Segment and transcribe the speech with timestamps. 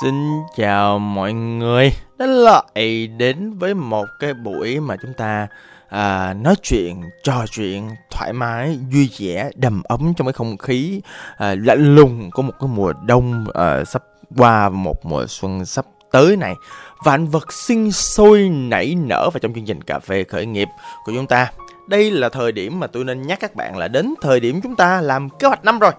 [0.00, 1.92] Xin chào mọi người.
[2.18, 5.48] Đã lại đến với một cái buổi mà chúng ta
[5.88, 11.00] à, nói chuyện, trò chuyện thoải mái, vui vẻ, đầm ấm trong cái không khí
[11.36, 14.02] à, lạnh lùng của một cái mùa đông à, sắp
[14.36, 16.54] qua một mùa xuân sắp tới này.
[17.04, 20.68] Vạn vật sinh sôi nảy nở và trong chương trình cà phê khởi nghiệp
[21.04, 21.52] của chúng ta.
[21.88, 24.76] Đây là thời điểm mà tôi nên nhắc các bạn là đến thời điểm chúng
[24.76, 25.92] ta làm kế hoạch năm rồi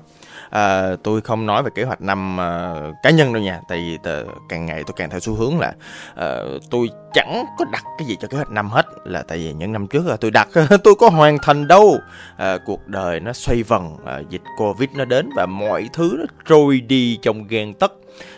[0.51, 3.61] à, tôi không nói về kế hoạch năm à, cá nhân đâu nha.
[3.67, 5.73] Tại vì tờ, càng ngày tôi càng theo xu hướng là
[6.15, 6.37] à,
[6.69, 8.85] tôi chẳng có đặt cái gì cho kế hoạch năm hết.
[9.03, 10.47] Là tại vì những năm trước là tôi đặt
[10.83, 11.97] tôi có hoàn thành đâu.
[12.37, 16.25] À, cuộc đời nó xoay vần à, dịch covid nó đến và mọi thứ nó
[16.45, 17.91] trôi đi trong gan tất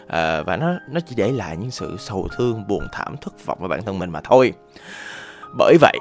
[0.08, 3.58] à, và nó nó chỉ để lại những sự sầu thương buồn thảm thất vọng
[3.60, 4.54] với bản thân mình mà thôi.
[5.58, 5.98] Bởi vậy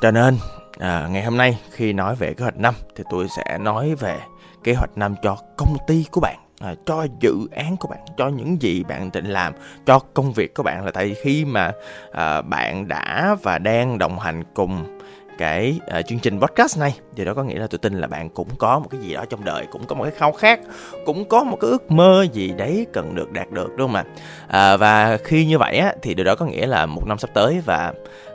[0.00, 0.38] cho nên
[0.78, 4.18] à, ngày hôm nay khi nói về kế hoạch năm thì tôi sẽ nói về
[4.66, 8.28] kế hoạch năm cho công ty của bạn à, cho dự án của bạn cho
[8.28, 9.52] những gì bạn định làm
[9.86, 10.84] cho công việc của bạn.
[10.84, 11.72] Là tại khi mà
[12.12, 14.98] à, bạn đã và đang đồng hành cùng
[15.38, 18.28] cái uh, chương trình podcast này thì đó có nghĩa là tôi tin là bạn
[18.28, 20.60] cũng có một cái gì đó trong đời cũng có một cái khao khát
[21.06, 24.04] cũng có một cái ước mơ gì đấy cần được đạt được đúng không ạ?
[24.48, 27.30] À, và khi như vậy á thì điều đó có nghĩa là một năm sắp
[27.34, 27.92] tới và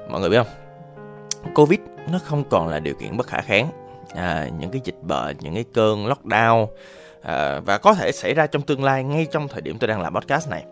[0.09, 0.53] mọi người biết không?
[1.55, 1.79] Covid
[2.11, 3.80] nó không còn là điều kiện bất khả kháng
[4.15, 6.67] à, những cái dịch bệnh những cái cơn lockdown
[7.21, 10.01] à, và có thể xảy ra trong tương lai ngay trong thời điểm tôi đang
[10.01, 10.63] làm podcast này.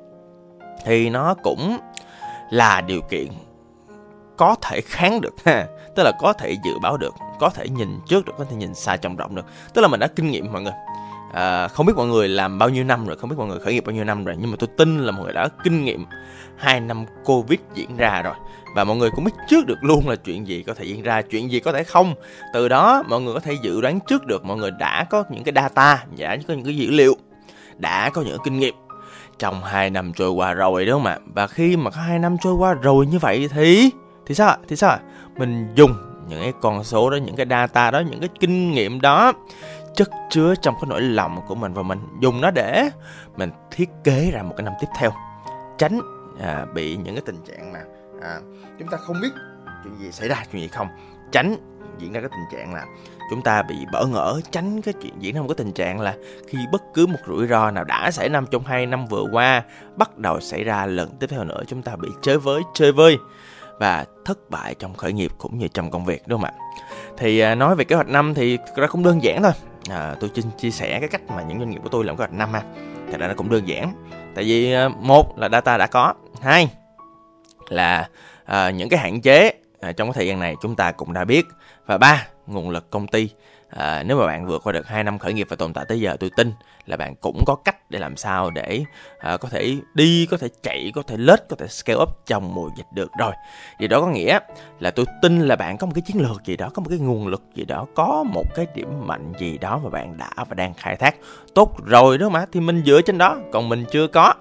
[0.85, 1.77] Thì nó cũng
[2.49, 3.27] là điều kiện
[4.37, 7.99] có thể kháng được ha tức là có thể dự báo được có thể nhìn
[8.07, 9.45] trước được có thể nhìn xa trong rộng được.
[9.73, 10.73] Tức là mình đã kinh nghiệm mọi người
[11.33, 13.73] à, không biết mọi người làm bao nhiêu năm rồi không biết mọi người khởi
[13.73, 16.05] nghiệp bao nhiêu năm rồi nhưng mà tôi tin là mọi người đã kinh nghiệm
[16.57, 18.33] hai năm covid diễn ra rồi.
[18.75, 21.21] Và mọi người cũng biết trước được luôn là chuyện gì có thể diễn ra
[21.21, 22.13] chuyện gì có thể không.
[22.53, 25.43] Từ đó mọi người có thể dự đoán trước được mọi người đã có những
[25.43, 27.15] cái data đã có những cái dữ liệu
[27.77, 28.75] đã có những kinh nghiệm
[29.39, 31.19] trong hai năm trôi qua rồi đúng không ạ?
[31.33, 33.89] Và khi mà có hai năm trôi qua rồi như vậy thì
[34.25, 34.57] thì sao ạ?
[34.67, 34.99] Thì sao ạ?
[35.37, 35.93] Mình dùng
[36.29, 39.33] những cái con số đó những cái data đó những cái kinh nghiệm đó
[39.95, 42.89] chất chứa trong cái nỗi lòng của mình và mình dùng nó để
[43.37, 45.11] mình thiết kế ra một cái năm tiếp theo.
[45.77, 46.01] Tránh
[46.41, 47.79] à, bị những cái tình trạng mà
[48.21, 48.39] à,
[48.79, 49.29] chúng ta không biết
[49.83, 50.87] chuyện gì xảy ra chuyện gì không.
[51.31, 51.55] Tránh
[51.97, 52.85] diễn ra cái tình trạng là
[53.29, 56.15] chúng ta bị bỡ ngỡ tránh cái chuyện diễn ra một cái tình trạng là
[56.47, 59.63] khi bất cứ một rủi ro nào đã xảy năm trong hai năm vừa qua
[59.95, 63.17] bắt đầu xảy ra lần tiếp theo nữa chúng ta bị chơi với chơi vơi
[63.79, 66.53] và thất bại trong khởi nghiệp cũng như trong công việc đúng không ạ?
[67.17, 69.51] Thì à, nói về kế hoạch năm thì ra cũng đơn giản thôi
[69.89, 72.17] à, tôi xin chia sẻ cái cách mà những doanh nghiệp của tôi làm kế
[72.17, 72.61] hoạch năm ha.
[73.11, 73.93] Thật ra nó cũng đơn giản.
[74.35, 76.13] Tại vì ờ, một là data đã có.
[76.41, 76.69] Hai
[77.69, 78.09] là
[78.45, 79.51] à, những cái hạn chế
[79.81, 81.45] à, trong cái thời gian này chúng ta cũng đã biết.
[81.85, 83.29] Và ba nguồn lực công ty
[83.69, 85.99] à, nếu mà bạn vượt qua được 2 năm khởi nghiệp và tồn tại tới
[85.99, 86.53] giờ tôi tin
[86.85, 88.83] là bạn cũng có cách để làm sao để
[89.19, 92.55] à, có thể đi có thể chạy có thể lết có thể scale up trong
[92.55, 93.11] mùa dịch được.
[93.19, 93.33] Rồi
[93.79, 94.39] vì đó có nghĩa
[94.79, 96.99] là tôi tin là bạn có một cái chiến lược gì đó có một cái
[96.99, 100.55] nguồn lực gì đó có một cái điểm mạnh gì đó mà bạn đã và
[100.55, 101.15] đang khai thác.
[101.55, 104.33] Tốt rồi đó mà thì mình dựa trên đó còn mình chưa có.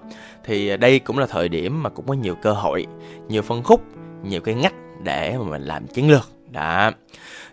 [0.43, 2.85] Thì đây cũng là thời điểm mà cũng có nhiều cơ hội
[3.27, 3.81] nhiều phân khúc
[4.23, 4.73] nhiều cái ngách
[5.03, 6.29] để mà mình làm chiến lược.
[6.51, 6.91] Đã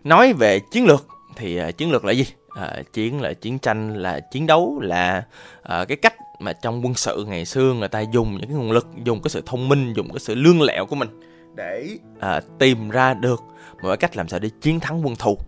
[0.05, 2.25] nói về chiến lược thì uh, chiến lược là gì?
[2.49, 5.25] Uh, chiến là chiến tranh là chiến đấu là
[5.59, 8.73] uh, cái cách mà trong quân sự ngày xưa người ta dùng những cái nguồn
[8.73, 11.09] lực dùng cái sự thông minh dùng cái sự lương lẹo của mình
[11.55, 11.89] để
[12.19, 13.43] uh, tìm ra được
[13.83, 15.39] một cái cách làm sao để chiến thắng quân thù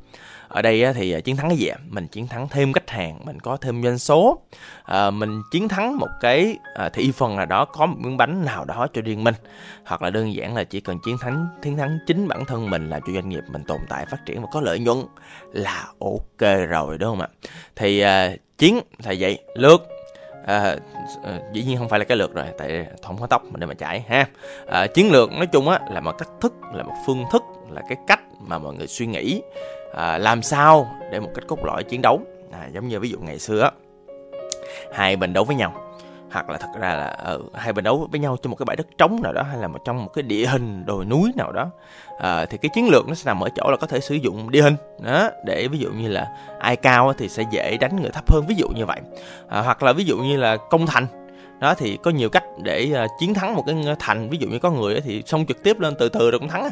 [0.48, 1.76] ở đây thì à, chiến thắng cái gì ạ?
[1.88, 4.38] Mình chiến thắng thêm khách hàng mình có thêm doanh số.
[4.84, 8.44] À, mình chiến thắng một cái à, thị phần nào đó có một miếng bánh
[8.44, 9.34] nào đó cho riêng mình.
[9.84, 12.90] Hoặc là đơn giản là chỉ cần chiến thắng chiến thắng chính bản thân mình
[12.90, 14.98] làm cho doanh nghiệp mình tồn tại phát triển và có lợi nhuận
[15.52, 17.28] là ok rồi đúng không ạ?
[17.76, 19.88] Thì à, chiến là vậy lướt
[20.46, 20.76] à,
[21.24, 23.66] à, dĩ nhiên không phải là cái lượt rồi tại không có tóc mà để
[23.66, 24.26] mà chạy ha.
[24.66, 27.82] À, chiến lược nói chung á là một cách thức là một phương thức là
[27.88, 29.42] cái cách mà mọi người suy nghĩ
[29.94, 32.20] à, làm sao để một cách cốt lõi chiến đấu?
[32.52, 33.70] À, giống như ví dụ ngày xưa á
[34.92, 35.84] hai bên đấu với nhau.
[36.30, 38.76] Hoặc là thật ra là uh, hai bên đấu với nhau trong một cái bãi
[38.76, 41.52] đất trống nào đó hay là một trong một cái địa hình đồi núi nào
[41.52, 41.70] đó.
[42.18, 44.50] À, thì cái chiến lược nó sẽ nằm ở chỗ là có thể sử dụng
[44.50, 46.28] địa hình đó để ví dụ như là
[46.58, 49.00] ai cao thì sẽ dễ đánh người thấp hơn ví dụ như vậy.
[49.48, 51.06] À, hoặc là ví dụ như là công thành
[51.58, 54.28] đó thì có nhiều cách để uh, chiến thắng một cái thành.
[54.28, 56.68] Ví dụ như có người thì xông trực tiếp lên từ từ rồi cũng thắng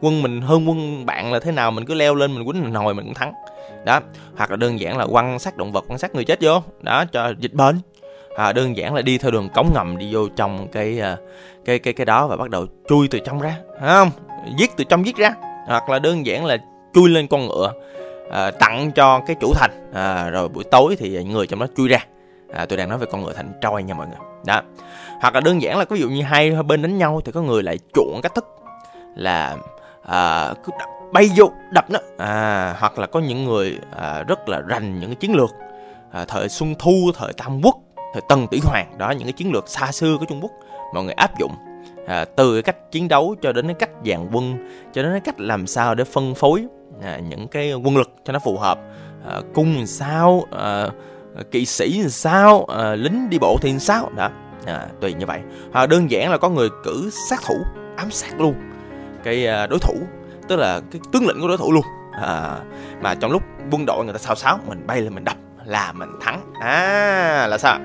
[0.00, 2.74] quân mình hơn quân bạn là thế nào mình cứ leo lên mình quýnh mình
[2.74, 3.32] hồi mình cũng thắng.
[3.84, 4.00] Đó
[4.36, 7.04] hoặc là đơn giản là quăng sát động vật quăng sát người chết vô đó
[7.12, 7.80] cho dịch bệnh.
[8.36, 11.16] À, đơn giản là đi theo đường cống ngầm đi vô trong cái à,
[11.64, 14.10] cái cái cái đó và bắt đầu chui từ trong ra không?
[14.58, 15.34] Giết từ trong giết ra.
[15.66, 16.56] Hoặc là đơn giản là
[16.94, 17.72] chui lên con ngựa
[18.30, 19.90] à, tặng cho cái chủ thành.
[19.94, 21.98] À, rồi buổi tối thì người trong đó chui ra.
[22.54, 24.18] À, tôi đang nói về con ngựa thành trôi nha mọi người.
[24.46, 24.62] Đó.
[25.20, 27.62] Hoặc là đơn giản là ví dụ như hai bên đánh nhau thì có người
[27.62, 28.46] lại chuộng cách thức
[29.16, 29.56] là
[30.06, 31.98] à, cứ đập, bay vô đập nó.
[32.18, 35.50] À, hoặc là có những người à, rất là rành những cái chiến lược.
[36.12, 37.76] À, thời Xuân Thu thời Tam Quốc
[38.12, 40.52] thời tân Tỷ Hoàng đó những cái chiến lược xa xưa của Trung Quốc
[40.94, 41.52] mọi người áp dụng.
[42.06, 45.20] À, từ cái cách chiến đấu cho đến cái cách dàn quân cho đến cái
[45.20, 46.66] cách làm sao để phân phối
[47.02, 48.78] à, những cái quân lực cho nó phù hợp.
[49.28, 50.88] À, cung sao à,
[51.50, 54.30] kỵ sĩ sao à, lính đi bộ thì sao đó.
[54.66, 55.40] À, tùy như vậy.
[55.72, 57.54] Hoặc đơn giản là có người cử sát thủ
[57.96, 58.54] ám sát luôn
[59.24, 59.94] cái ờ, đối thủ
[60.48, 61.84] tức là cái tướng lĩnh của đối thủ luôn.
[62.22, 62.56] À,
[63.02, 65.92] mà trong lúc quân đội người ta xào sáo mình bay lên mình đập là
[65.92, 66.40] mình thắng.
[66.60, 67.78] À là sao?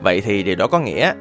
[0.00, 1.12] Vậy thì điều đó có nghĩa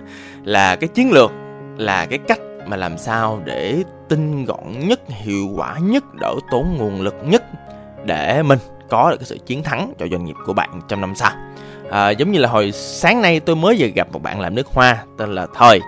[0.44, 1.32] là cái chiến lược
[1.78, 6.76] là cái cách mà làm sao để tinh gọn nhất hiệu quả nhất đỡ tốn
[6.78, 7.44] nguồn lực nhất
[8.06, 11.16] để mình có được cái sự chiến thắng cho doanh nghiệp của bạn trong năm
[11.16, 11.32] sau.
[11.92, 14.68] À, giống như là hồi sáng nay tôi mới vừa gặp một bạn làm nước
[14.68, 15.82] hoa tên là thời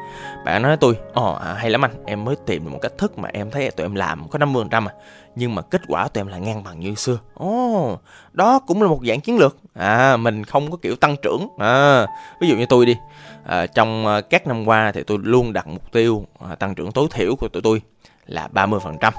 [0.45, 2.97] bạn nói với tôi ồ à, hay lắm anh em mới tìm được một cách
[2.97, 4.93] thức mà em thấy tụi em làm có 50% à.
[5.35, 7.19] Nhưng mà kết quả tụi em là ngang bằng như xưa.
[7.33, 7.99] Ồ
[8.33, 9.57] đó cũng là một dạng chiến lược.
[9.73, 11.47] À mình không có kiểu tăng trưởng.
[11.57, 12.07] À
[12.41, 12.97] ví dụ như tôi đi
[13.45, 16.91] à, trong à, các năm qua thì tôi luôn đặt mục tiêu à, tăng trưởng
[16.91, 17.81] tối thiểu của tụi tôi
[18.25, 19.11] là 30%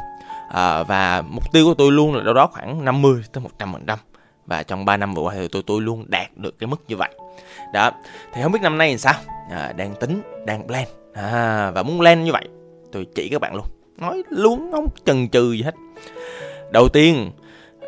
[0.50, 3.96] à, và mục tiêu của tôi luôn là đâu đó khoảng 50 tới 100%
[4.46, 6.96] và trong 3 năm vừa qua thì tôi tôi luôn đạt được cái mức như
[6.96, 7.10] vậy.
[7.72, 7.90] Đó
[8.32, 9.14] thì không biết năm nay làm sao?
[9.50, 12.48] À, đang tính đang plan à, và muốn lên như vậy
[12.92, 13.66] tôi chỉ các bạn luôn.
[13.98, 15.74] Nói luôn không chần chừ gì hết.
[16.70, 17.30] Đầu tiên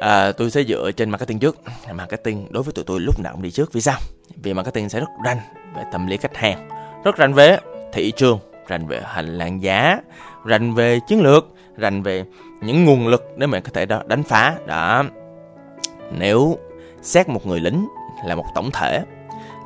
[0.00, 1.60] à, tôi sẽ dựa trên marketing trước.
[1.94, 3.72] Marketing đối với tụi tôi lúc nào cũng đi trước.
[3.72, 3.98] Vì sao?
[4.36, 5.38] Vì marketing sẽ rất rành
[5.76, 6.68] về tâm lý khách hàng
[7.04, 7.58] rất rành về
[7.92, 8.38] thị trường
[8.68, 10.00] rành về hành lang giá
[10.44, 11.46] rành về chiến lược
[11.76, 12.24] rành về
[12.62, 14.54] những nguồn lực để mình có thể đánh phá.
[14.66, 15.04] Đó.
[16.18, 16.58] Nếu
[17.02, 17.88] xét một người lính
[18.26, 19.02] là một tổng thể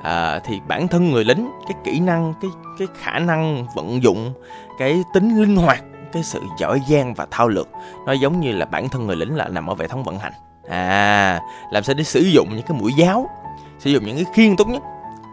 [0.06, 4.32] à, thì bản thân người lính cái kỹ năng cái cái khả năng vận dụng
[4.78, 7.68] cái tính linh hoạt cái sự giỏi giang và thao lược
[8.06, 10.32] nó giống như là bản thân người lính là nằm ở hệ thống vận hành.
[10.68, 13.30] À làm sao để sử dụng những cái mũi giáo
[13.78, 14.82] sử dụng những cái khiên tốt nhất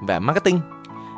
[0.01, 0.61] và marketing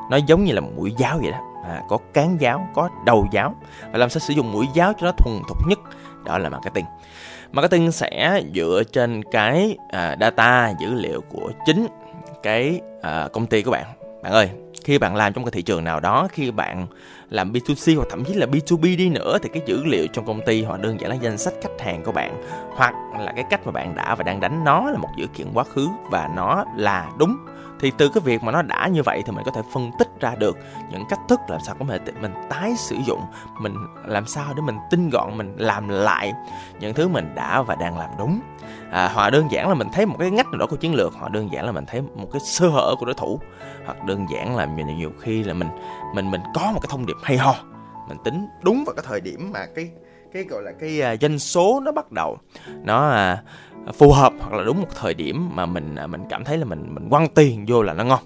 [0.09, 1.39] nó giống như là một mũi giáo vậy đó.
[1.67, 3.55] À, có cán giáo có đầu giáo
[3.91, 5.79] và làm sao sử dụng mũi giáo cho nó thuần thục nhất
[6.25, 6.85] đó là marketing.
[7.51, 11.87] Marketing sẽ dựa trên cái à, data dữ liệu của chính
[12.45, 13.85] cái uh, công ty của bạn.
[14.21, 14.49] Bạn ơi
[14.85, 16.87] khi bạn làm trong cái thị trường nào đó khi bạn
[17.29, 20.41] làm B2C hoặc thậm chí là B2B đi nữa thì cái dữ liệu trong công
[20.45, 22.43] ty hoặc đơn giản là danh sách khách hàng của bạn
[22.75, 25.47] hoặc là cái cách mà bạn đã và đang đánh nó là một dữ kiện
[25.53, 27.37] quá khứ và nó là đúng.
[27.79, 30.07] Thì từ cái việc mà nó đã như vậy thì mình có thể phân tích
[30.19, 30.57] ra được
[30.91, 33.21] những cách thức làm sao có thể mình tái sử dụng
[33.61, 36.33] mình làm sao để mình tinh gọn mình làm lại
[36.79, 38.39] những thứ mình đã và đang làm đúng.
[38.91, 41.13] À, họ đơn giản là mình thấy một cái ngách nào đó của chiến lược
[41.13, 43.39] họ đơn giản là mình thấy một cái sơ hở của đối thủ
[43.85, 45.69] hoặc đơn giản là nhiều, nhiều khi là mình
[46.15, 47.55] mình mình có một cái thông điệp hay ho.
[48.07, 49.89] Mình tính đúng vào cái thời điểm mà cái
[50.33, 52.37] cái gọi là cái uh, doanh số nó bắt đầu
[52.83, 53.31] nó
[53.89, 56.57] uh, phù hợp hoặc là đúng một thời điểm mà mình uh, mình cảm thấy
[56.57, 58.19] là mình mình quăng tiền vô là nó ngon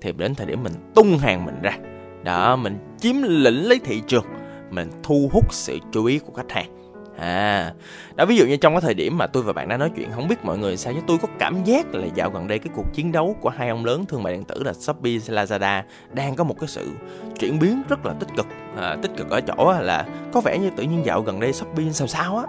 [0.00, 1.78] thì đến thời điểm mình tung hàng mình ra.
[2.24, 4.24] Đó mình chiếm lĩnh lấy thị trường
[4.70, 6.73] mình thu hút sự chú ý của khách hàng.
[7.18, 7.72] À,
[8.14, 10.10] đó ví dụ như trong cái thời điểm mà tôi và bạn đang nói chuyện
[10.14, 12.72] không biết mọi người sao chứ tôi có cảm giác là dạo gần đây cái
[12.76, 16.36] cuộc chiến đấu của hai ông lớn thương mại điện tử là Shopee Lazada đang
[16.36, 16.90] có một cái sự
[17.38, 18.46] chuyển biến rất là tích cực.
[18.76, 21.90] À, tích cực ở chỗ là có vẻ như tự nhiên dạo gần đây Shopee
[21.92, 22.44] sao sao á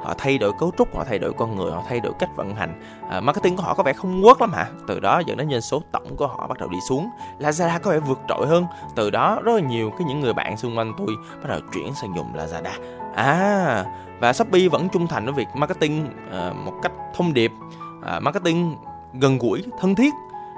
[0.00, 2.54] họ thay đổi cấu trúc họ thay đổi con người họ thay đổi cách vận
[2.54, 2.80] hành.
[3.10, 4.66] À, marketing của họ có vẻ không work lắm hả?
[4.86, 7.08] Từ đó dẫn đến doanh số tổng của họ bắt đầu đi xuống.
[7.38, 8.66] Lazada có vẻ vượt trội hơn.
[8.96, 11.08] Từ đó rất là nhiều cái những người bạn xung quanh tôi
[11.42, 13.84] bắt đầu chuyển sang dùng Lazada à
[14.20, 17.50] và Shopee vẫn trung thành với việc marketing à, một cách thông điệp.
[18.02, 18.76] À, marketing
[19.20, 20.14] gần gũi thân thiết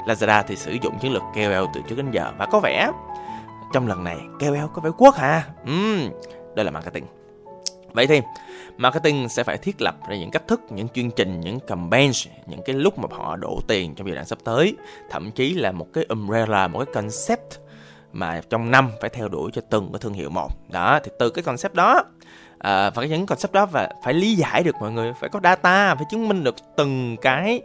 [0.07, 2.33] Lazada thì sử dụng chiến lược KOL từ trước đến giờ.
[2.39, 2.91] Và có vẻ
[3.73, 5.43] trong lần này KOL có vẻ quốc hả?
[5.63, 6.11] Uhm,
[6.55, 7.05] đây là marketing.
[7.93, 8.21] Vậy thì
[8.77, 12.11] marketing sẽ phải thiết lập ra những cách thức những chương trình những campaign
[12.47, 14.77] những cái lúc mà họ đổ tiền trong giai đoạn sắp tới.
[15.11, 17.59] Thậm chí là một cái umbrella một cái concept
[18.13, 20.51] mà trong năm phải theo đuổi cho từng cái thương hiệu một.
[20.69, 22.05] Đó thì từ cái concept đó
[22.63, 25.13] à, phải những concept đó và phải lý giải được mọi người.
[25.21, 27.63] Phải có data phải chứng minh được từng cái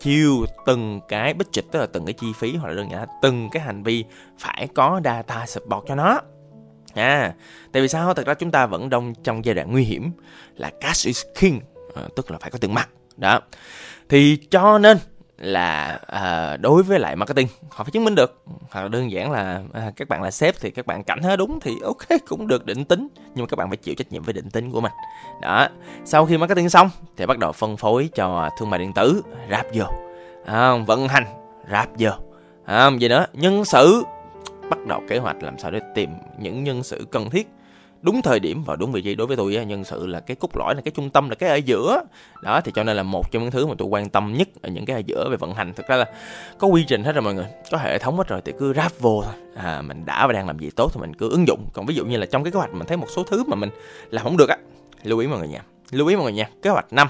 [0.00, 3.06] chiều từng cái budget tức là từng cái chi phí hoặc là đơn giản là
[3.22, 4.04] từng cái hành vi
[4.38, 6.20] phải có data support cho nó.
[6.94, 7.32] À
[7.72, 8.14] tại vì sao?
[8.14, 10.12] Thật ra chúng ta vẫn đông trong giai đoạn nguy hiểm
[10.56, 11.60] là cash is king
[11.94, 12.88] à, tức là phải có tiền mặt.
[13.16, 13.40] Đó.
[14.08, 14.98] Thì cho nên
[15.42, 18.42] là uh, đối với lại marketing họ phải chứng minh được.
[18.70, 21.60] Hoặc đơn giản là uh, các bạn là sếp thì các bạn cảm thấy đúng
[21.60, 23.08] thì ok cũng được định tính.
[23.34, 24.92] Nhưng mà các bạn phải chịu trách nhiệm với định tính của mình.
[25.42, 25.68] Đó
[26.04, 29.66] sau khi marketing xong thì bắt đầu phân phối cho thương mại điện tử ráp
[29.72, 29.84] vô
[30.46, 31.24] à, vận hành
[31.70, 32.10] ráp vô
[32.64, 34.02] à, gì nữa nhân sự
[34.70, 37.48] bắt đầu kế hoạch làm sao để tìm những nhân sự cần thiết
[38.02, 40.56] đúng thời điểm và đúng vị trí đối với tôi nhân sự là cái cốt
[40.56, 42.02] lõi là cái trung tâm là cái ở giữa.
[42.42, 44.68] Đó thì cho nên là một trong những thứ mà tôi quan tâm nhất ở
[44.68, 45.74] những cái ở giữa về vận hành.
[45.74, 46.04] Thực ra là
[46.58, 48.92] có quy trình hết rồi mọi người có hệ thống hết rồi thì cứ ráp
[48.98, 49.34] vô thôi.
[49.56, 51.66] À, mình đã và đang làm gì tốt thì mình cứ ứng dụng.
[51.72, 53.56] Còn ví dụ như là trong cái kế hoạch mình thấy một số thứ mà
[53.56, 53.70] mình
[54.10, 54.56] làm không được á
[55.02, 57.08] lưu ý mọi người nha lưu ý mọi người nha kế hoạch năm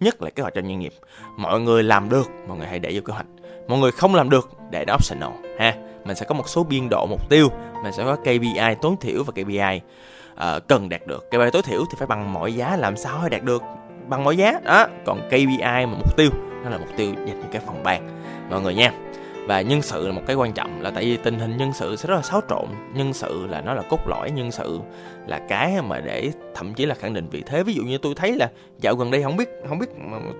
[0.00, 0.92] nhất là kế hoạch cho doanh nghiệp.
[1.36, 3.26] Mọi người làm được mọi người hãy để vô kế hoạch.
[3.68, 5.74] Mọi người không làm được để nó optional ha.
[6.04, 7.48] Mình sẽ có một số biên độ mục tiêu
[7.82, 9.80] mình sẽ có KPI tối thiểu và KPI
[10.38, 11.30] uh, cần đạt được.
[11.30, 13.62] KPI tối thiểu thì phải bằng mọi giá làm sao để đạt được?
[14.06, 14.60] Bằng mọi giá.
[14.64, 16.30] Đó còn KPI mà mục tiêu
[16.64, 18.08] nó là mục tiêu dành cho cái phòng ban.
[18.50, 18.92] Mọi người nha.
[19.46, 21.96] Và nhân sự là một cái quan trọng là tại vì tình hình nhân sự
[21.96, 22.66] sẽ rất là xáo trộn.
[22.94, 24.80] Nhân sự là nó là cốt lõi nhân sự
[25.26, 27.62] là cái mà để thậm chí là khẳng định vị thế.
[27.62, 29.86] Ví dụ như tôi thấy là dạo gần đây không biết không biết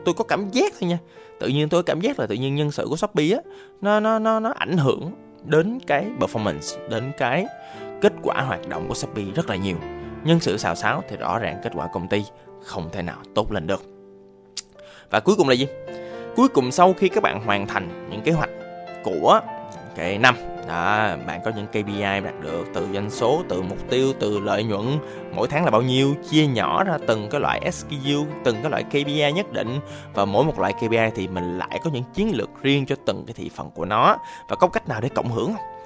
[0.05, 0.99] tôi có cảm giác thôi nha.
[1.40, 3.40] Tự nhiên tôi có cảm giác là tự nhiên nhân sự của shopee á
[3.81, 5.12] nó nó nó nó ảnh hưởng
[5.45, 7.47] đến cái performance đến cái
[8.00, 9.76] kết quả hoạt động của shopee rất là nhiều.
[10.25, 12.25] Nhân sự xào xáo thì rõ ràng kết quả công ty
[12.64, 13.83] không thể nào tốt lên được.
[15.11, 15.67] Và cuối cùng là gì?
[16.37, 18.50] Cuối cùng sau khi các bạn hoàn thành những kế hoạch
[19.05, 19.40] của
[19.97, 20.37] cái năm,
[20.69, 24.64] đó, bạn có những KPI đạt được, từ doanh số, từ mục tiêu, từ lợi
[24.64, 24.99] nhuận,
[25.35, 28.83] mỗi tháng là bao nhiêu, chia nhỏ ra từng cái loại SKU từng cái loại
[28.83, 29.81] KPI nhất định.
[30.14, 33.25] Và mỗi một loại KPI thì mình lại có những chiến lược riêng cho từng
[33.26, 34.17] cái thị phần của nó.
[34.49, 35.77] Và có cách nào để cộng hưởng không?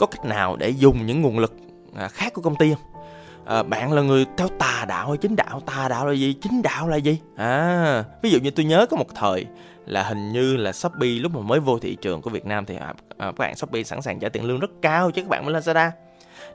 [0.00, 1.54] Có cách nào để dùng những nguồn lực
[1.96, 3.02] à, khác của công ty không?
[3.44, 5.60] À, bạn là người theo tà đạo hay chính đạo?
[5.66, 6.32] Tà đạo là gì?
[6.32, 7.18] Chính đạo là gì?
[7.36, 9.46] À ví dụ như tôi nhớ có một thời
[9.86, 12.76] là hình như là Shopee lúc mà mới vô thị trường của Việt Nam thì
[12.76, 15.46] à, à, các bạn Shopee sẵn sàng trả tiền lương rất cao cho các bạn
[15.46, 15.90] bên Lazada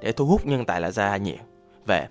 [0.02, 1.36] để thu hút nhân tài Lazada nhiều.
[1.86, 2.08] Về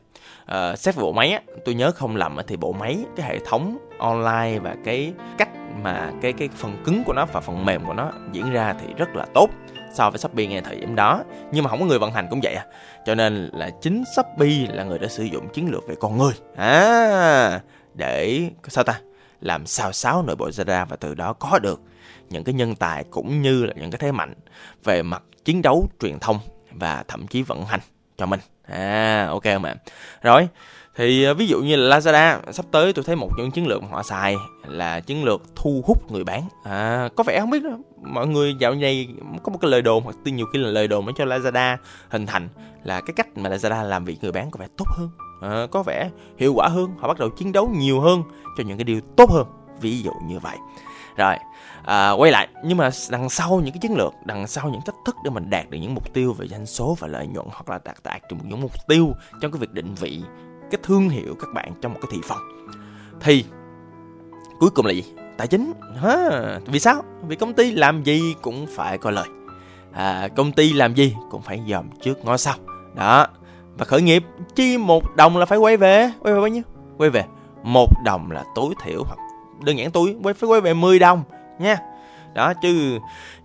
[0.47, 3.79] à, xét bộ máy á, tôi nhớ không lầm thì bộ máy cái hệ thống
[3.99, 5.49] online và cái cách
[5.83, 8.95] mà cái cái phần cứng của nó và phần mềm của nó diễn ra thì
[8.95, 9.51] rất là tốt
[9.95, 11.25] so với Shopee ngay thời điểm đó.
[11.53, 12.67] Nhưng mà không có người vận hành cũng vậy à.
[13.07, 16.33] Cho nên là chính Shopee là người đã sử dụng chiến lược về con người.
[16.57, 17.61] À
[17.95, 19.01] để sao ta?
[19.41, 21.81] Làm sao sáo nội bộ Zara và từ đó có được
[22.31, 24.35] những cái nhân tài cũng như là những cái thế mạnh
[24.85, 26.39] về mặt chiến đấu, truyền thông
[26.73, 27.81] và thậm chí vận hành
[28.19, 28.41] cho mình.
[28.67, 29.75] À ok không ạ
[30.23, 30.49] rồi
[30.97, 33.67] thì à, ví dụ như là Lazada sắp tới tôi thấy một trong những chiến
[33.67, 36.43] lược họ xài là chiến lược thu hút người bán.
[36.65, 37.71] À, có vẻ không biết đó
[38.03, 39.09] mọi người dạo này
[39.43, 41.77] có một cái lời đồn hoặc nhiều khi là lời đồn để cho Lazada
[42.09, 42.49] hình thành
[42.85, 45.11] là cái cách mà Lazada làm việc người bán có vẻ tốt hơn.
[45.41, 48.23] À, có vẻ hiệu quả hơn họ bắt đầu chiến đấu nhiều hơn
[48.59, 49.47] cho những cái điều tốt hơn.
[49.81, 50.57] Ví dụ như vậy.
[51.17, 51.35] Rồi
[51.85, 54.95] à, quay lại nhưng mà đằng sau những cái chiến lược đằng sau những cách
[55.07, 57.69] thức để mình đạt được những mục tiêu về doanh số và lợi nhuận hoặc
[57.69, 60.23] là đạt đạt được những mục tiêu trong cái việc định vị
[60.71, 62.39] cái thương hiệu các bạn trong một cái thị phần
[63.21, 63.45] thì
[64.61, 65.05] cuối cùng là gì?
[65.37, 65.73] Tài chính.
[66.03, 67.03] Ha vì sao?
[67.29, 69.27] Vì công ty làm gì cũng phải có lời.
[69.93, 72.55] À, công ty làm gì cũng phải dòm trước ngó sau.
[72.95, 73.27] Đó.
[73.79, 74.25] Và khởi nghiệp
[74.55, 76.11] chi một đồng là phải quay về.
[76.21, 76.63] Quay về bao nhiêu?
[76.99, 77.25] Quay về
[77.63, 79.19] một đồng là tối thiểu hoặc
[79.65, 81.23] đơn giản tôi quay phải quay về 10 đồng
[81.59, 81.79] nha.
[82.35, 82.99] Đó chứ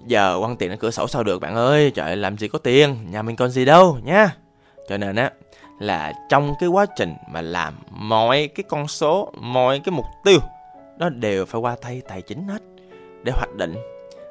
[0.06, 1.92] giờ quăng tiền ở cửa sổ sao được bạn ơi?
[1.96, 2.98] Trời làm gì có tiền?
[3.12, 4.36] Nhà mình còn gì đâu nha.
[4.90, 5.32] Cho nên á
[5.80, 10.40] là trong cái quá trình mà làm mọi cái con số mọi cái mục tiêu
[10.98, 12.62] nó đều phải qua tay tài chính hết
[13.24, 13.76] để hoạch định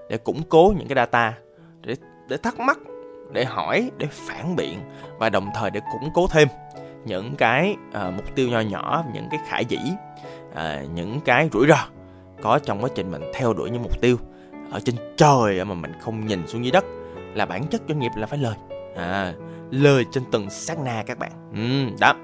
[0.08, 1.34] để củng cố những cái data
[1.80, 1.94] để
[2.28, 2.78] để thắc mắc
[3.32, 4.80] để hỏi để phản biện
[5.18, 6.48] và đồng thời để củng cố thêm
[7.04, 9.78] những cái uh, mục tiêu nho nhỏ những cái khả dĩ
[10.50, 11.88] uh, những cái rủi ro
[12.42, 14.16] có trong quá trình mình theo đuổi những mục tiêu
[14.70, 16.84] ở trên trời mà mình không nhìn xuống dưới đất
[17.34, 18.54] là bản chất doanh nghiệp là phải lời.
[18.96, 19.32] À,
[19.70, 21.30] lời trên từng sát na các bạn.
[21.54, 22.14] Ừ, đó.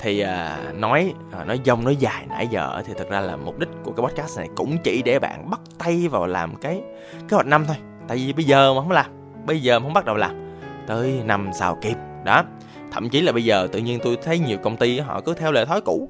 [0.00, 3.58] Thì à, nói à, nói dông nói dài nãy giờ thì thật ra là mục
[3.58, 6.82] đích của cái podcast này cũng chỉ để bạn bắt tay vào làm cái
[7.28, 7.76] kế hoạch năm thôi.
[8.08, 9.06] Tại vì bây giờ mà không làm
[9.46, 10.54] bây giờ mà không bắt đầu làm
[10.86, 11.96] tới năm sau kịp.
[12.24, 12.44] Đó.
[12.92, 15.52] Thậm chí là bây giờ tự nhiên tôi thấy nhiều công ty họ cứ theo
[15.52, 16.08] lệ thói cũ.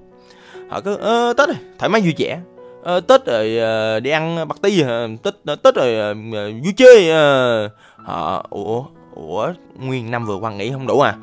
[0.68, 2.40] Họ cứ ơ tết rồi thoải mái vui vẻ
[2.84, 3.58] ờ, tết rồi
[3.96, 6.16] uh, đi ăn bạc ti uh, tết uh, tết rồi uh,
[6.64, 7.70] vui chơi uh,
[8.04, 11.14] họ ủa ủa nguyên năm vừa qua nghỉ không đủ à?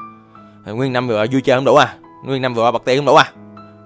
[0.65, 1.95] Nguyên năm vừa vui chơi không đủ à?
[2.25, 3.31] Nguyên năm vừa qua bạc ti không đủ à?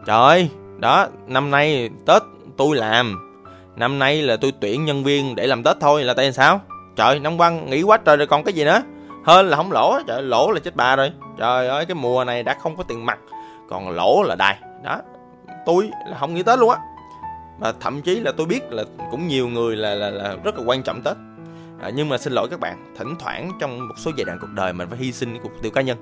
[0.06, 2.22] Trời đó năm nay tết
[2.58, 3.32] tôi làm.
[3.76, 6.62] Năm nay là tôi tuyển nhân viên để làm tết thôi là tại sao?
[6.96, 8.82] Trời năm qua nghỉ quá trời rồi còn cái gì nữa?
[9.26, 11.12] Hơn là không lỗ trời lỗ là chết bà rồi.
[11.38, 13.20] Trời ơi cái mùa này đã không có tiền mặt
[13.70, 14.58] còn lỗ là đài.
[14.84, 14.98] Đó
[15.66, 16.78] tôi là không nghĩ tết luôn á
[17.60, 20.64] và thậm chí là tôi biết là cũng nhiều người là là, là rất là
[20.66, 21.18] quan trọng tết.
[21.82, 24.52] À, nhưng mà xin lỗi các bạn thỉnh thoảng trong một số giai đoạn cuộc
[24.54, 25.98] đời mình phải hy sinh cái mục tiêu cá nhân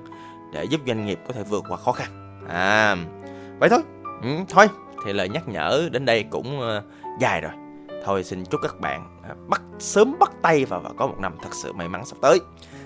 [0.52, 2.40] để giúp doanh nghiệp có thể vượt qua khó khăn.
[2.48, 2.96] À
[3.60, 3.80] vậy thôi.
[4.22, 4.66] Ừ, thôi
[5.04, 6.84] thì lời nhắc nhở đến đây cũng uh,
[7.20, 7.52] dài rồi.
[8.04, 11.36] Thôi xin chúc các bạn uh, bắt sớm bắt tay và, và có một năm
[11.42, 12.40] thật sự may mắn sắp tới.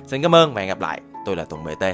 [0.07, 1.01] Xin cảm ơn và hẹn gặp lại.
[1.27, 1.85] Tôi là tùng bt